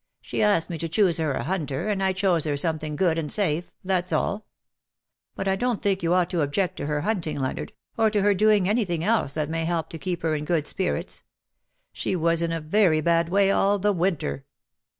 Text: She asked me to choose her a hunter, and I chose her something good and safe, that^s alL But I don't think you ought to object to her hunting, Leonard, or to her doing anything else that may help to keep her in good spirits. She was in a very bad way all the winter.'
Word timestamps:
She 0.19 0.41
asked 0.41 0.67
me 0.67 0.79
to 0.79 0.89
choose 0.89 1.19
her 1.19 1.33
a 1.33 1.43
hunter, 1.43 1.87
and 1.87 2.01
I 2.01 2.11
chose 2.11 2.45
her 2.45 2.57
something 2.57 2.95
good 2.95 3.19
and 3.19 3.31
safe, 3.31 3.69
that^s 3.85 4.11
alL 4.11 4.47
But 5.35 5.47
I 5.47 5.55
don't 5.55 5.79
think 5.79 6.01
you 6.01 6.15
ought 6.15 6.31
to 6.31 6.41
object 6.41 6.75
to 6.77 6.87
her 6.87 7.01
hunting, 7.01 7.39
Leonard, 7.39 7.71
or 7.99 8.09
to 8.09 8.23
her 8.23 8.33
doing 8.33 8.67
anything 8.67 9.03
else 9.03 9.33
that 9.33 9.47
may 9.47 9.63
help 9.63 9.89
to 9.89 9.99
keep 9.99 10.23
her 10.23 10.33
in 10.33 10.43
good 10.43 10.65
spirits. 10.65 11.21
She 11.93 12.15
was 12.15 12.41
in 12.41 12.51
a 12.51 12.59
very 12.59 12.99
bad 12.99 13.29
way 13.29 13.51
all 13.51 13.77
the 13.77 13.93
winter.' 13.93 14.45